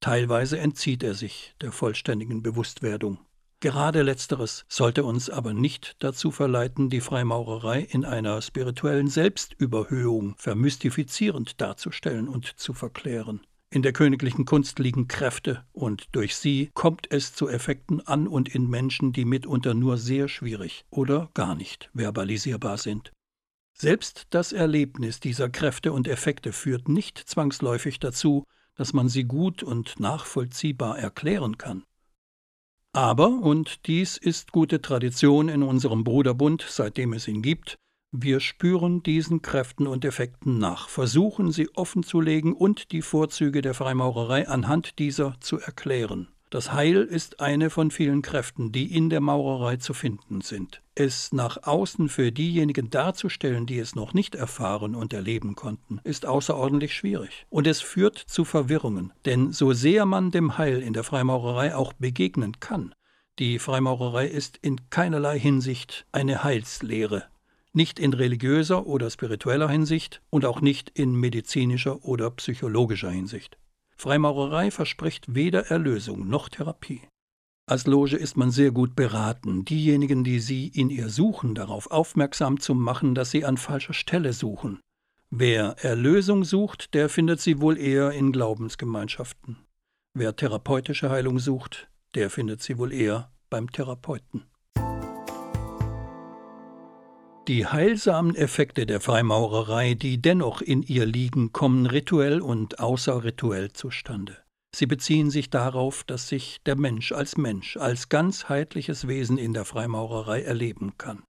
Teilweise 0.00 0.58
entzieht 0.58 1.02
er 1.02 1.14
sich 1.14 1.54
der 1.60 1.72
vollständigen 1.72 2.42
Bewusstwerdung. 2.42 3.18
Gerade 3.60 4.00
letzteres 4.00 4.64
sollte 4.68 5.04
uns 5.04 5.28
aber 5.28 5.52
nicht 5.52 5.96
dazu 5.98 6.30
verleiten, 6.30 6.88
die 6.88 7.02
Freimaurerei 7.02 7.80
in 7.80 8.06
einer 8.06 8.40
spirituellen 8.40 9.08
Selbstüberhöhung 9.08 10.34
vermystifizierend 10.38 11.60
darzustellen 11.60 12.26
und 12.26 12.46
zu 12.58 12.72
verklären. 12.72 13.40
In 13.72 13.82
der 13.82 13.92
königlichen 13.92 14.46
Kunst 14.46 14.78
liegen 14.78 15.08
Kräfte, 15.08 15.62
und 15.72 16.08
durch 16.12 16.36
sie 16.36 16.70
kommt 16.72 17.12
es 17.12 17.34
zu 17.34 17.48
Effekten 17.48 18.00
an 18.00 18.26
und 18.26 18.48
in 18.48 18.66
Menschen, 18.66 19.12
die 19.12 19.26
mitunter 19.26 19.74
nur 19.74 19.98
sehr 19.98 20.26
schwierig 20.26 20.86
oder 20.88 21.30
gar 21.34 21.54
nicht 21.54 21.90
verbalisierbar 21.92 22.78
sind. 22.78 23.12
Selbst 23.74 24.26
das 24.30 24.52
Erlebnis 24.52 25.20
dieser 25.20 25.50
Kräfte 25.50 25.92
und 25.92 26.08
Effekte 26.08 26.52
führt 26.52 26.88
nicht 26.88 27.18
zwangsläufig 27.18 28.00
dazu, 28.00 28.44
dass 28.74 28.94
man 28.94 29.10
sie 29.10 29.24
gut 29.24 29.62
und 29.62 30.00
nachvollziehbar 30.00 30.98
erklären 30.98 31.58
kann. 31.58 31.84
Aber, 32.92 33.28
und 33.28 33.86
dies 33.86 34.16
ist 34.16 34.50
gute 34.50 34.82
Tradition 34.82 35.48
in 35.48 35.62
unserem 35.62 36.02
Bruderbund, 36.02 36.64
seitdem 36.68 37.12
es 37.12 37.28
ihn 37.28 37.40
gibt, 37.40 37.76
wir 38.12 38.40
spüren 38.40 39.04
diesen 39.04 39.40
Kräften 39.42 39.86
und 39.86 40.04
Effekten 40.04 40.58
nach, 40.58 40.88
versuchen 40.88 41.52
sie 41.52 41.68
offenzulegen 41.76 42.52
und 42.52 42.90
die 42.90 43.02
Vorzüge 43.02 43.62
der 43.62 43.74
Freimaurerei 43.74 44.48
anhand 44.48 44.98
dieser 44.98 45.38
zu 45.38 45.60
erklären. 45.60 46.26
Das 46.50 46.72
Heil 46.72 47.04
ist 47.04 47.38
eine 47.38 47.70
von 47.70 47.92
vielen 47.92 48.22
Kräften, 48.22 48.72
die 48.72 48.92
in 48.92 49.08
der 49.08 49.20
Maurerei 49.20 49.76
zu 49.76 49.94
finden 49.94 50.40
sind. 50.40 50.82
Es 50.96 51.32
nach 51.32 51.62
außen 51.62 52.08
für 52.08 52.32
diejenigen 52.32 52.90
darzustellen, 52.90 53.66
die 53.66 53.78
es 53.78 53.94
noch 53.94 54.14
nicht 54.14 54.34
erfahren 54.34 54.96
und 54.96 55.12
erleben 55.12 55.54
konnten, 55.54 56.00
ist 56.02 56.26
außerordentlich 56.26 56.92
schwierig. 56.92 57.46
Und 57.50 57.68
es 57.68 57.80
führt 57.80 58.18
zu 58.18 58.44
Verwirrungen, 58.44 59.12
denn 59.26 59.52
so 59.52 59.72
sehr 59.72 60.06
man 60.06 60.32
dem 60.32 60.58
Heil 60.58 60.82
in 60.82 60.92
der 60.92 61.04
Freimaurerei 61.04 61.76
auch 61.76 61.92
begegnen 61.92 62.58
kann, 62.58 62.96
die 63.38 63.60
Freimaurerei 63.60 64.26
ist 64.26 64.58
in 64.60 64.90
keinerlei 64.90 65.38
Hinsicht 65.38 66.04
eine 66.10 66.42
Heilslehre, 66.42 67.26
nicht 67.72 68.00
in 68.00 68.12
religiöser 68.12 68.86
oder 68.86 69.08
spiritueller 69.08 69.68
Hinsicht 69.68 70.20
und 70.30 70.44
auch 70.44 70.60
nicht 70.60 70.90
in 70.90 71.14
medizinischer 71.14 72.04
oder 72.04 72.32
psychologischer 72.32 73.10
Hinsicht. 73.10 73.56
Freimaurerei 74.00 74.70
verspricht 74.70 75.34
weder 75.34 75.66
Erlösung 75.66 76.26
noch 76.26 76.48
Therapie. 76.48 77.02
Als 77.66 77.86
Loge 77.86 78.16
ist 78.16 78.34
man 78.34 78.50
sehr 78.50 78.70
gut 78.70 78.96
beraten, 78.96 79.66
diejenigen, 79.66 80.24
die 80.24 80.40
sie 80.40 80.68
in 80.68 80.88
ihr 80.88 81.10
suchen, 81.10 81.54
darauf 81.54 81.90
aufmerksam 81.90 82.58
zu 82.58 82.74
machen, 82.74 83.14
dass 83.14 83.30
sie 83.30 83.44
an 83.44 83.58
falscher 83.58 83.92
Stelle 83.92 84.32
suchen. 84.32 84.80
Wer 85.28 85.76
Erlösung 85.84 86.44
sucht, 86.44 86.94
der 86.94 87.10
findet 87.10 87.42
sie 87.42 87.60
wohl 87.60 87.76
eher 87.76 88.12
in 88.12 88.32
Glaubensgemeinschaften. 88.32 89.58
Wer 90.14 90.34
therapeutische 90.34 91.10
Heilung 91.10 91.38
sucht, 91.38 91.90
der 92.14 92.30
findet 92.30 92.62
sie 92.62 92.78
wohl 92.78 92.94
eher 92.94 93.30
beim 93.50 93.70
Therapeuten. 93.70 94.46
Die 97.50 97.66
heilsamen 97.66 98.36
Effekte 98.36 98.86
der 98.86 99.00
Freimaurerei, 99.00 99.94
die 99.94 100.22
dennoch 100.22 100.62
in 100.62 100.84
ihr 100.84 101.04
liegen, 101.04 101.52
kommen 101.52 101.86
rituell 101.86 102.40
und 102.40 102.78
außerrituell 102.78 103.72
zustande. 103.72 104.36
Sie 104.72 104.86
beziehen 104.86 105.30
sich 105.30 105.50
darauf, 105.50 106.04
dass 106.04 106.28
sich 106.28 106.62
der 106.64 106.76
Mensch 106.76 107.10
als 107.10 107.36
Mensch, 107.36 107.76
als 107.76 108.08
ganzheitliches 108.08 109.08
Wesen 109.08 109.36
in 109.36 109.52
der 109.52 109.64
Freimaurerei 109.64 110.42
erleben 110.42 110.96
kann. 110.96 111.24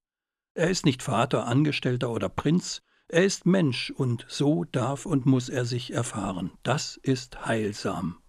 Er 0.54 0.70
ist 0.70 0.86
nicht 0.86 1.02
Vater, 1.02 1.48
Angestellter 1.48 2.10
oder 2.10 2.28
Prinz, 2.28 2.82
er 3.08 3.24
ist 3.24 3.44
Mensch 3.44 3.90
und 3.90 4.24
so 4.28 4.62
darf 4.62 5.06
und 5.06 5.26
muss 5.26 5.48
er 5.48 5.64
sich 5.64 5.92
erfahren. 5.92 6.52
Das 6.62 7.00
ist 7.02 7.46
heilsam. 7.46 8.21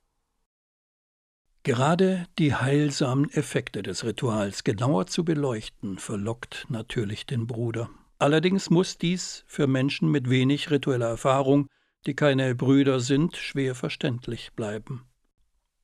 Gerade 1.63 2.27
die 2.39 2.53
heilsamen 2.53 3.29
Effekte 3.31 3.83
des 3.83 4.03
Rituals 4.03 4.65
genauer 4.65 5.07
zu 5.07 5.23
beleuchten, 5.23 5.97
verlockt 5.97 6.65
natürlich 6.67 7.25
den 7.25 7.47
Bruder. 7.47 7.89
Allerdings 8.19 8.69
muss 8.69 8.97
dies 8.97 9.45
für 9.47 9.65
Menschen 9.65 10.11
mit 10.11 10.29
wenig 10.29 10.71
ritueller 10.71 11.07
Erfahrung, 11.07 11.67
die 12.05 12.15
keine 12.15 12.53
Brüder 12.53 12.99
sind, 12.99 13.37
schwer 13.37 13.75
verständlich 13.75 14.51
bleiben. 14.57 15.05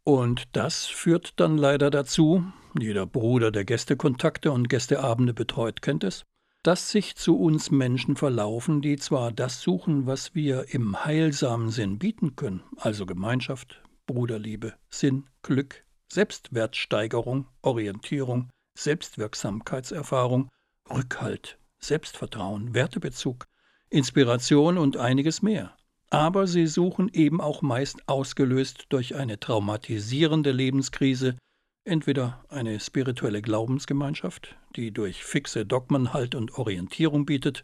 Und 0.04 0.50
das 0.52 0.86
führt 0.86 1.40
dann 1.40 1.58
leider 1.58 1.90
dazu, 1.90 2.44
jeder 2.78 3.06
Bruder, 3.06 3.50
der 3.50 3.64
Gästekontakte 3.64 4.52
und 4.52 4.68
Gästeabende 4.68 5.34
betreut, 5.34 5.82
kennt 5.82 6.04
es, 6.04 6.26
dass 6.62 6.92
sich 6.92 7.16
zu 7.16 7.40
uns 7.40 7.72
Menschen 7.72 8.18
verlaufen, 8.18 8.82
die 8.82 8.98
zwar 8.98 9.32
das 9.32 9.62
suchen, 9.62 10.08
was 10.08 10.36
wir 10.36 10.74
im 10.74 11.06
heilsamen 11.06 11.70
Sinn 11.70 12.00
bieten 12.00 12.36
können, 12.36 12.64
also 12.76 13.06
Gemeinschaft, 13.06 13.82
Bruderliebe, 14.10 14.74
Sinn, 14.90 15.28
Glück, 15.44 15.86
Selbstwertsteigerung, 16.12 17.46
Orientierung, 17.62 18.50
Selbstwirksamkeitserfahrung, 18.74 20.50
Rückhalt, 20.90 21.60
Selbstvertrauen, 21.78 22.74
Wertebezug, 22.74 23.46
Inspiration 23.92 24.80
und 24.80 24.98
einiges 24.98 25.44
mehr. 25.44 25.78
Aber 26.10 26.48
sie 26.48 26.66
suchen 26.66 27.12
eben 27.14 27.40
auch 27.40 27.62
meist 27.62 28.10
ausgelöst 28.10 28.88
durch 28.90 29.14
eine 29.14 29.40
traumatisierende 29.40 30.54
Lebenskrise, 30.54 31.38
entweder 31.84 32.44
eine 32.50 32.80
spirituelle 32.80 33.44
Glaubensgemeinschaft, 33.44 34.56
die 34.76 34.92
durch 34.92 35.24
fixe 35.24 35.68
Dogmen 35.68 36.14
Halt 36.14 36.34
und 36.34 36.58
Orientierung 36.58 37.28
bietet, 37.28 37.64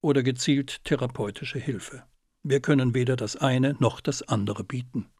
oder 0.00 0.22
gezielt 0.22 0.84
therapeutische 0.84 1.58
Hilfe. 1.58 2.04
Wir 2.44 2.60
können 2.60 2.94
weder 2.94 3.16
das 3.16 3.34
eine 3.34 3.74
noch 3.80 4.00
das 4.00 4.22
andere 4.22 4.62
bieten. 4.62 5.10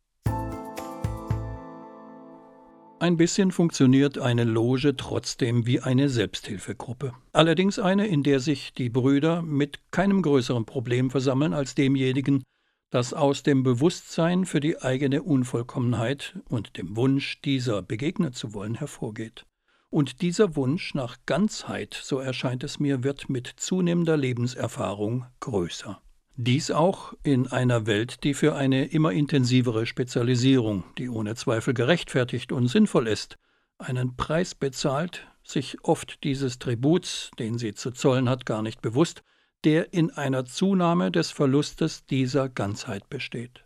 Ein 3.01 3.17
bisschen 3.17 3.51
funktioniert 3.51 4.19
eine 4.19 4.45
Loge 4.45 4.97
trotzdem 4.97 5.67
wie 5.67 5.81
eine 5.81 6.09
Selbsthilfegruppe. 6.09 7.13
Allerdings 7.33 7.79
eine, 7.79 8.07
in 8.07 8.23
der 8.23 8.41
sich 8.41 8.73
die 8.73 8.89
Brüder 8.89 9.43
mit 9.43 9.81
keinem 9.91 10.23
größeren 10.23 10.65
Problem 10.65 11.11
versammeln 11.11 11.53
als 11.53 11.75
demjenigen, 11.75 12.45
das 12.91 13.13
aus 13.13 13.43
dem 13.43 13.65
Bewusstsein 13.65 14.45
für 14.45 14.61
die 14.61 14.81
eigene 14.81 15.25
Unvollkommenheit 15.25 16.39
und 16.49 16.79
dem 16.79 16.97
Wunsch, 16.97 17.41
dieser 17.43 17.83
begegnen 17.83 18.33
zu 18.33 18.55
wollen, 18.55 18.77
hervorgeht. 18.77 19.45
Und 19.91 20.23
dieser 20.23 20.55
Wunsch 20.55 20.95
nach 20.95 21.19
Ganzheit, 21.27 21.99
so 22.01 22.19
erscheint 22.21 22.63
es 22.63 22.79
mir, 22.79 23.03
wird 23.03 23.29
mit 23.29 23.49
zunehmender 23.49 24.17
Lebenserfahrung 24.17 25.27
größer. 25.41 26.01
Dies 26.37 26.73
auch 26.73 27.15
in 27.23 27.47
einer 27.47 27.87
Welt, 27.87 28.25
die 28.25 28.35
für 28.35 28.57
eine 28.57 28.87
immer 28.87 29.13
intensivere 29.13 29.87
Spezialisierung, 29.87 30.83
die 30.99 31.09
ohne 31.09 31.37
Zweifel 31.37 31.75
gerechtfertigt 31.75 32.51
und 32.51 32.67
sinnvoll 32.67 33.07
ist, 33.07 33.39
einen 33.79 34.17
Preis 34.17 34.57
bezahlt, 34.57 35.29
sich 35.45 35.79
oft 35.83 36.25
dieses 36.25 36.59
Tributs, 36.59 37.31
den 37.39 37.57
sie 37.59 37.75
zu 37.75 37.93
zollen 37.93 38.29
hat, 38.29 38.47
gar 38.47 38.63
nicht 38.63 38.83
bewusst, 38.83 39.23
der 39.63 39.93
in 39.93 40.11
einer 40.11 40.45
Zunahme 40.45 41.13
des 41.13 41.31
Verlustes 41.31 42.05
dieser 42.07 42.49
Ganzheit 42.49 43.09
besteht. 43.09 43.65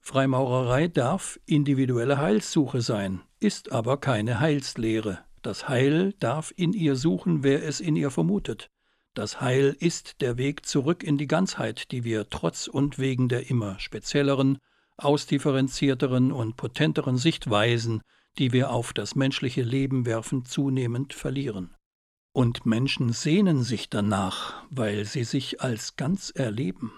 Freimaurerei 0.00 0.88
darf 0.88 1.40
individuelle 1.46 2.18
Heilssuche 2.18 2.82
sein, 2.82 3.22
ist 3.40 3.72
aber 3.72 3.96
keine 3.96 4.40
Heilslehre. 4.40 5.20
Das 5.40 5.68
Heil 5.70 6.12
darf 6.20 6.52
in 6.54 6.74
ihr 6.74 6.96
suchen, 6.96 7.42
wer 7.42 7.64
es 7.64 7.80
in 7.80 7.96
ihr 7.96 8.10
vermutet. 8.10 8.70
Das 9.14 9.40
Heil 9.40 9.76
ist 9.78 10.20
der 10.20 10.38
Weg 10.38 10.66
zurück 10.66 11.04
in 11.04 11.16
die 11.16 11.28
Ganzheit, 11.28 11.92
die 11.92 12.02
wir 12.02 12.28
trotz 12.28 12.66
und 12.66 12.98
wegen 12.98 13.28
der 13.28 13.48
immer 13.48 13.78
spezielleren, 13.78 14.58
ausdifferenzierteren 14.96 16.32
und 16.32 16.56
potenteren 16.56 17.16
Sichtweisen, 17.16 18.02
die 18.38 18.52
wir 18.52 18.70
auf 18.70 18.92
das 18.92 19.14
menschliche 19.14 19.62
Leben 19.62 20.04
werfen, 20.04 20.44
zunehmend 20.44 21.14
verlieren. 21.14 21.76
Und 22.32 22.66
Menschen 22.66 23.12
sehnen 23.12 23.62
sich 23.62 23.88
danach, 23.88 24.64
weil 24.70 25.04
sie 25.04 25.22
sich 25.22 25.60
als 25.60 25.94
ganz 25.94 26.30
erleben. 26.30 26.92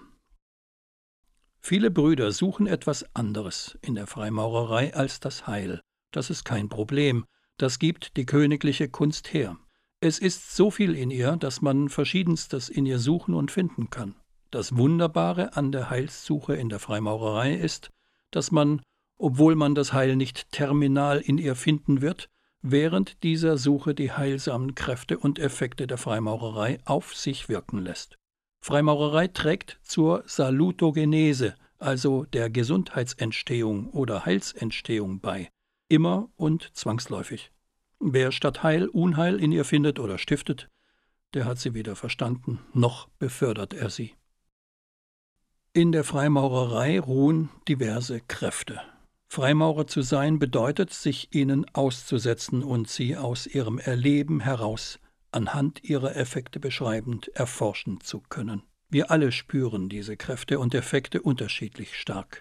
Viele 1.61 1.90
Brüder 1.90 2.32
suchen 2.32 2.66
etwas 2.66 3.14
anderes 3.14 3.76
in 3.82 3.94
der 3.94 4.06
Freimaurerei 4.06 4.94
als 4.94 5.20
das 5.20 5.46
Heil. 5.46 5.82
Das 6.12 6.30
ist 6.30 6.44
kein 6.44 6.70
Problem, 6.70 7.26
das 7.58 7.78
gibt 7.78 8.16
die 8.16 8.25
königliche 8.25 8.88
Kunst 8.88 9.35
her. 9.35 9.58
Es 10.00 10.18
ist 10.18 10.54
so 10.54 10.70
viel 10.70 10.94
in 10.94 11.10
ihr, 11.10 11.36
dass 11.36 11.62
man 11.62 11.88
verschiedenstes 11.88 12.68
in 12.68 12.84
ihr 12.84 12.98
suchen 12.98 13.34
und 13.34 13.50
finden 13.50 13.88
kann. 13.88 14.14
Das 14.50 14.76
Wunderbare 14.76 15.56
an 15.56 15.72
der 15.72 15.88
Heilssuche 15.88 16.54
in 16.54 16.68
der 16.68 16.78
Freimaurerei 16.78 17.54
ist, 17.54 17.90
dass 18.30 18.52
man, 18.52 18.82
obwohl 19.16 19.56
man 19.56 19.74
das 19.74 19.94
Heil 19.94 20.16
nicht 20.16 20.52
terminal 20.52 21.18
in 21.18 21.38
ihr 21.38 21.56
finden 21.56 22.02
wird, 22.02 22.28
während 22.60 23.22
dieser 23.22 23.56
Suche 23.56 23.94
die 23.94 24.12
heilsamen 24.12 24.74
Kräfte 24.74 25.18
und 25.18 25.38
Effekte 25.38 25.86
der 25.86 25.98
Freimaurerei 25.98 26.78
auf 26.84 27.14
sich 27.14 27.48
wirken 27.48 27.78
lässt. 27.78 28.18
Freimaurerei 28.60 29.28
trägt 29.28 29.78
zur 29.82 30.24
Salutogenese, 30.26 31.54
also 31.78 32.24
der 32.24 32.50
Gesundheitsentstehung 32.50 33.90
oder 33.90 34.26
Heilsentstehung 34.26 35.20
bei, 35.20 35.48
immer 35.88 36.28
und 36.36 36.70
zwangsläufig. 36.74 37.50
Wer 37.98 38.32
statt 38.32 38.62
Heil 38.62 38.88
Unheil 38.88 39.40
in 39.40 39.52
ihr 39.52 39.64
findet 39.64 39.98
oder 39.98 40.18
stiftet, 40.18 40.68
der 41.34 41.44
hat 41.44 41.58
sie 41.58 41.74
weder 41.74 41.96
verstanden, 41.96 42.60
noch 42.72 43.08
befördert 43.18 43.74
er 43.74 43.90
sie. 43.90 44.14
In 45.72 45.92
der 45.92 46.04
Freimaurerei 46.04 46.98
ruhen 47.00 47.50
diverse 47.68 48.20
Kräfte. 48.20 48.80
Freimaurer 49.28 49.86
zu 49.86 50.02
sein 50.02 50.38
bedeutet, 50.38 50.92
sich 50.92 51.34
ihnen 51.34 51.66
auszusetzen 51.74 52.62
und 52.62 52.88
sie 52.88 53.16
aus 53.16 53.46
ihrem 53.46 53.78
Erleben 53.78 54.40
heraus 54.40 54.98
anhand 55.32 55.84
ihrer 55.84 56.16
Effekte 56.16 56.60
beschreibend 56.60 57.28
erforschen 57.28 58.00
zu 58.00 58.20
können. 58.20 58.62
Wir 58.88 59.10
alle 59.10 59.32
spüren 59.32 59.88
diese 59.88 60.16
Kräfte 60.16 60.58
und 60.58 60.74
Effekte 60.74 61.20
unterschiedlich 61.20 61.94
stark. 61.94 62.40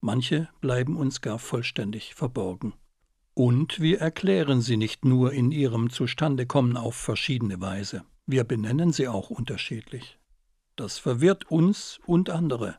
Manche 0.00 0.48
bleiben 0.60 0.96
uns 0.96 1.22
gar 1.22 1.38
vollständig 1.38 2.14
verborgen. 2.14 2.74
Und 3.34 3.80
wir 3.80 4.00
erklären 4.00 4.60
sie 4.60 4.76
nicht 4.76 5.04
nur 5.04 5.32
in 5.32 5.50
ihrem 5.50 5.90
Zustandekommen 5.90 6.76
auf 6.76 6.94
verschiedene 6.94 7.60
Weise, 7.60 8.04
wir 8.26 8.44
benennen 8.44 8.92
sie 8.92 9.08
auch 9.08 9.28
unterschiedlich. 9.28 10.18
Das 10.76 10.98
verwirrt 10.98 11.50
uns 11.50 12.00
und 12.06 12.30
andere. 12.30 12.78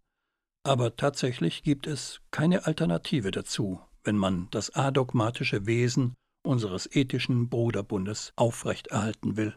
Aber 0.64 0.96
tatsächlich 0.96 1.62
gibt 1.62 1.88
es 1.88 2.22
keine 2.32 2.66
Alternative 2.66 3.32
dazu, 3.32 3.82
wenn 4.04 4.18
man 4.18 4.48
das 4.52 4.74
adogmatische 4.74 5.66
Wesen 5.66 6.16
unseres 6.44 6.90
ethischen 6.96 7.50
Bruderbundes 7.50 8.34
aufrechterhalten 8.36 9.38
will. 9.38 9.56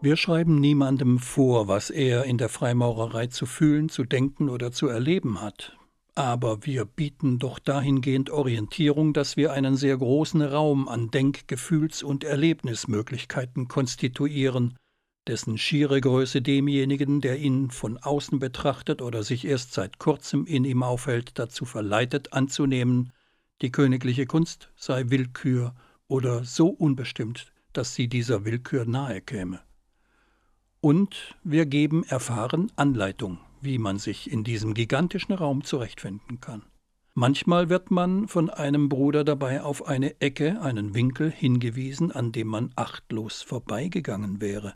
Wir 0.00 0.16
schreiben 0.16 0.60
niemandem 0.60 1.18
vor, 1.18 1.66
was 1.66 1.90
er 1.90 2.24
in 2.24 2.38
der 2.38 2.50
Freimaurerei 2.50 3.28
zu 3.28 3.46
fühlen, 3.46 3.88
zu 3.88 4.04
denken 4.04 4.48
oder 4.48 4.70
zu 4.70 4.86
erleben 4.86 5.40
hat. 5.40 5.76
Aber 6.16 6.64
wir 6.64 6.84
bieten 6.84 7.40
doch 7.40 7.58
dahingehend 7.58 8.30
Orientierung, 8.30 9.12
dass 9.12 9.36
wir 9.36 9.52
einen 9.52 9.76
sehr 9.76 9.96
großen 9.96 10.42
Raum 10.42 10.88
an 10.88 11.10
Denk-, 11.10 11.48
Gefühls- 11.48 12.04
und 12.04 12.22
Erlebnismöglichkeiten 12.22 13.66
konstituieren, 13.66 14.76
dessen 15.26 15.58
schiere 15.58 16.00
Größe 16.00 16.40
demjenigen, 16.42 17.20
der 17.20 17.38
ihn 17.38 17.70
von 17.70 17.98
außen 17.98 18.38
betrachtet 18.38 19.02
oder 19.02 19.24
sich 19.24 19.44
erst 19.44 19.72
seit 19.72 19.98
kurzem 19.98 20.46
in 20.46 20.64
ihm 20.64 20.82
aufhält, 20.82 21.38
dazu 21.38 21.64
verleitet 21.64 22.32
anzunehmen, 22.32 23.12
die 23.62 23.72
königliche 23.72 24.26
Kunst 24.26 24.70
sei 24.76 25.10
Willkür 25.10 25.74
oder 26.06 26.44
so 26.44 26.68
unbestimmt, 26.68 27.52
dass 27.72 27.94
sie 27.94 28.08
dieser 28.08 28.44
Willkür 28.44 28.84
nahe 28.84 29.20
käme. 29.20 29.60
Und 30.80 31.34
wir 31.42 31.64
geben 31.66 32.04
erfahren 32.04 32.70
Anleitung, 32.76 33.38
wie 33.64 33.78
man 33.78 33.98
sich 33.98 34.30
in 34.30 34.44
diesem 34.44 34.74
gigantischen 34.74 35.34
Raum 35.34 35.64
zurechtfinden 35.64 36.40
kann. 36.40 36.62
Manchmal 37.14 37.68
wird 37.68 37.92
man 37.92 38.26
von 38.26 38.50
einem 38.50 38.88
Bruder 38.88 39.22
dabei 39.22 39.62
auf 39.62 39.86
eine 39.86 40.20
Ecke, 40.20 40.60
einen 40.60 40.94
Winkel 40.94 41.30
hingewiesen, 41.30 42.10
an 42.10 42.32
dem 42.32 42.48
man 42.48 42.72
achtlos 42.74 43.42
vorbeigegangen 43.42 44.40
wäre. 44.40 44.74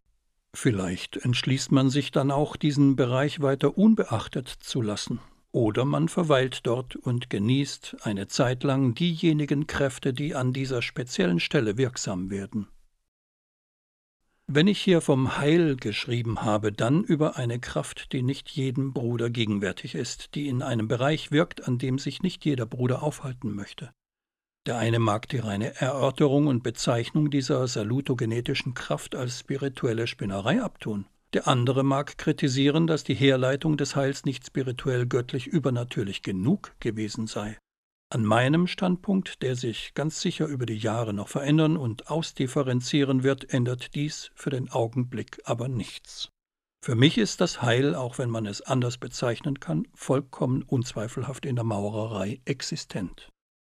Vielleicht 0.55 1.17
entschließt 1.17 1.73
man 1.73 1.91
sich 1.91 2.13
dann 2.13 2.31
auch, 2.31 2.57
diesen 2.57 2.95
Bereich 2.95 3.41
weiter 3.41 3.77
unbeachtet 3.77 4.49
zu 4.49 4.83
lassen. 4.83 5.21
Oder 5.51 5.85
man 5.85 6.09
verweilt 6.09 6.61
dort 6.65 6.95
und 6.95 7.29
genießt 7.29 7.97
eine 8.03 8.29
Zeit 8.29 8.63
lang 8.63 8.95
diejenigen 8.95 9.67
Kräfte, 9.67 10.13
die 10.13 10.35
an 10.35 10.53
dieser 10.53 10.81
speziellen 10.83 11.41
Stelle 11.41 11.77
wirksam 11.77 12.31
werden. 12.31 12.69
Wenn 14.51 14.67
ich 14.67 14.81
hier 14.81 15.03
vom 15.03 15.37
Heil 15.37 15.77
geschrieben 15.77 16.41
habe, 16.41 16.73
dann 16.73 17.05
über 17.05 17.37
eine 17.37 17.61
Kraft, 17.61 18.15
die 18.15 18.23
nicht 18.23 18.49
jedem 18.49 18.95
Bruder 18.95 19.29
gegenwärtig 19.29 19.95
ist, 19.95 20.35
die 20.35 20.49
in 20.49 20.63
einem 20.63 20.89
Bereich 20.89 21.31
wirkt, 21.31 21.69
an 21.69 21.77
dem 21.77 21.99
sich 21.99 22.23
nicht 22.23 22.47
jeder 22.47 22.65
Bruder 22.65 23.03
aufhalten 23.03 23.55
möchte. 23.55 23.91
Der 24.65 24.79
eine 24.79 25.01
mag 25.01 25.29
die 25.29 25.39
reine 25.39 25.79
Erörterung 25.79 26.47
und 26.47 26.63
Bezeichnung 26.63 27.31
dieser 27.31 27.69
salutogenetischen 27.69 28.73
Kraft 28.73 29.15
als 29.15 29.41
spirituelle 29.41 30.07
Spinnerei 30.07 30.63
abtun. 30.63 31.05
Der 31.35 31.47
andere 31.47 31.83
mag 31.83 32.17
kritisieren, 32.17 32.87
dass 32.87 33.05
die 33.05 33.15
Herleitung 33.15 33.77
des 33.77 33.97
Heils 33.97 34.25
nicht 34.25 34.47
spirituell 34.47 35.07
göttlich 35.07 35.47
übernatürlich 35.47 36.23
genug 36.23 36.73
gewesen 36.81 37.27
sei. 37.27 37.59
An 38.11 38.25
meinem 38.25 38.67
Standpunkt, 38.67 39.43
der 39.43 39.55
sich 39.55 39.93
ganz 39.93 40.21
sicher 40.23 40.47
über 40.47 40.65
die 40.65 40.79
Jahre 40.79 41.13
noch 41.13 41.29
verändern 41.29 41.77
und 41.77 42.09
ausdifferenzieren 42.09 43.23
wird, 43.23 43.53
ändert 43.53 43.95
dies 43.95 44.31
für 44.35 44.49
den 44.49 44.71
Augenblick 44.71 45.43
aber 45.45 45.69
nichts. 45.69 46.31
Für 46.83 46.95
mich 46.95 47.19
ist 47.19 47.43
das 47.43 47.61
Heil, 47.61 47.95
auch 47.95 48.17
wenn 48.17 48.31
man 48.31 48.47
es 48.47 48.63
anders 48.63 48.97
bezeichnen 48.97 49.61
kann, 49.61 49.87
vollkommen 49.93 50.63
unzweifelhaft 50.63 51.45
in 51.45 51.57
der 51.57 51.65
Maurerei 51.65 52.41
existent. 52.47 53.29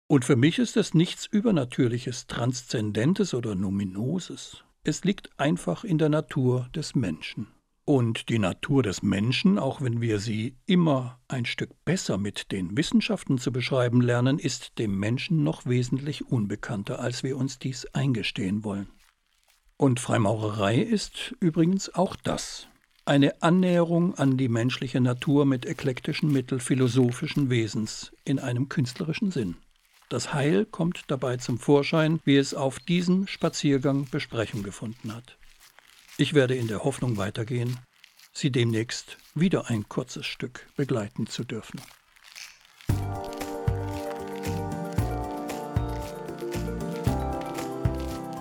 Und 0.08 0.24
für 0.24 0.36
mich 0.36 0.58
ist 0.58 0.78
es 0.78 0.94
nichts 0.94 1.26
Übernatürliches, 1.26 2.26
Transzendentes 2.26 3.34
oder 3.34 3.54
Numinoses. 3.54 4.64
Es 4.82 5.04
liegt 5.04 5.38
einfach 5.38 5.84
in 5.84 5.98
der 5.98 6.08
Natur 6.08 6.68
des 6.74 6.94
Menschen. 6.94 7.48
Und 7.84 8.28
die 8.28 8.38
Natur 8.38 8.84
des 8.84 9.02
Menschen, 9.02 9.58
auch 9.58 9.80
wenn 9.80 10.00
wir 10.00 10.20
sie 10.20 10.54
immer 10.66 11.18
ein 11.26 11.44
Stück 11.44 11.70
besser 11.84 12.16
mit 12.16 12.52
den 12.52 12.76
Wissenschaften 12.76 13.38
zu 13.38 13.50
beschreiben 13.50 14.00
lernen, 14.00 14.38
ist 14.38 14.78
dem 14.78 14.98
Menschen 14.98 15.42
noch 15.42 15.66
wesentlich 15.66 16.28
unbekannter, 16.28 17.00
als 17.00 17.24
wir 17.24 17.36
uns 17.36 17.58
dies 17.58 17.86
eingestehen 17.86 18.62
wollen. 18.62 18.88
Und 19.76 19.98
Freimaurerei 19.98 20.78
ist 20.78 21.34
übrigens 21.40 21.92
auch 21.92 22.14
das. 22.14 22.68
Eine 23.04 23.42
Annäherung 23.42 24.14
an 24.14 24.36
die 24.36 24.48
menschliche 24.48 25.00
Natur 25.00 25.44
mit 25.44 25.66
eklektischen 25.66 26.30
Mitteln 26.30 26.60
philosophischen 26.60 27.50
Wesens 27.50 28.12
in 28.24 28.38
einem 28.38 28.68
künstlerischen 28.68 29.32
Sinn. 29.32 29.56
Das 30.08 30.32
Heil 30.32 30.66
kommt 30.66 31.02
dabei 31.08 31.38
zum 31.38 31.58
Vorschein, 31.58 32.20
wie 32.24 32.36
es 32.36 32.54
auf 32.54 32.78
diesem 32.78 33.26
Spaziergang 33.26 34.06
Besprechung 34.08 34.62
gefunden 34.62 35.12
hat. 35.12 35.36
Ich 36.18 36.34
werde 36.34 36.54
in 36.54 36.68
der 36.68 36.84
Hoffnung 36.84 37.16
weitergehen, 37.16 37.78
Sie 38.34 38.50
demnächst 38.50 39.18
wieder 39.34 39.68
ein 39.68 39.88
kurzes 39.88 40.26
Stück 40.26 40.66
begleiten 40.76 41.26
zu 41.26 41.44
dürfen. 41.44 41.80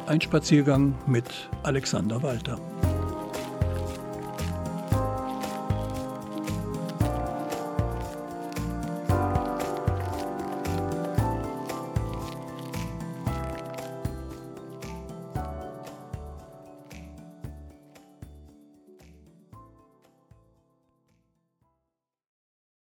Ein 0.07 0.21
Spaziergang 0.21 0.97
mit 1.07 1.49
Alexander 1.63 2.21
Walter. 2.21 2.70